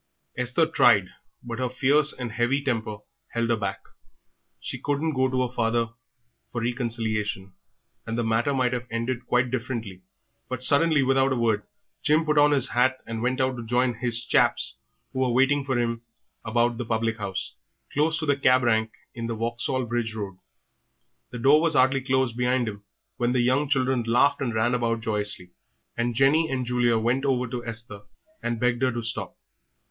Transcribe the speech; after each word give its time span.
Esther 0.35 0.65
tried, 0.65 1.09
but 1.43 1.59
her 1.59 1.69
fierce 1.69 2.11
and 2.11 2.31
heavy 2.31 2.63
temper 2.63 2.97
held 3.33 3.51
her 3.51 3.55
back. 3.55 3.81
She 4.59 4.81
couldn't 4.81 5.13
go 5.13 5.29
to 5.29 5.43
her 5.47 5.53
father 5.53 5.89
for 6.51 6.61
reconciliation, 6.63 7.53
and 8.07 8.17
the 8.17 8.23
matter 8.23 8.51
might 8.51 8.73
have 8.73 8.87
ended 8.89 9.27
quite 9.27 9.51
differently, 9.51 10.01
but 10.49 10.63
suddenly, 10.63 11.03
without 11.03 11.27
another 11.27 11.39
word, 11.39 11.63
Jim 12.01 12.25
put 12.25 12.39
on 12.39 12.49
his 12.49 12.69
hat 12.69 12.97
and 13.05 13.21
went 13.21 13.39
out 13.39 13.57
to 13.57 13.63
join 13.63 13.93
"his 13.93 14.25
chaps" 14.25 14.79
who 15.13 15.19
were 15.19 15.29
waiting 15.29 15.63
for 15.63 15.77
him 15.77 16.01
about 16.43 16.79
the 16.79 16.85
public 16.85 17.17
house, 17.17 17.53
close 17.93 18.17
to 18.17 18.25
the 18.25 18.35
cab 18.35 18.63
rank 18.63 18.89
in 19.13 19.27
the 19.27 19.35
Vauxhall 19.35 19.85
Bridge 19.85 20.15
Road. 20.15 20.37
The 21.29 21.37
door 21.37 21.61
was 21.61 21.75
hardly 21.75 22.01
closed 22.01 22.35
behind 22.35 22.67
him 22.67 22.83
when 23.17 23.33
the 23.33 23.41
young 23.41 23.69
children 23.69 24.01
laughed 24.07 24.41
and 24.41 24.51
ran 24.51 24.73
about 24.73 25.01
joyously, 25.01 25.51
and 25.95 26.15
Jenny 26.15 26.49
and 26.49 26.65
Julia 26.65 26.97
went 26.97 27.23
over 27.23 27.45
to 27.45 27.63
Esther 27.63 28.01
and 28.41 28.59
begged 28.59 28.81
her 28.81 28.91
to 28.91 29.03
stop. 29.03 29.37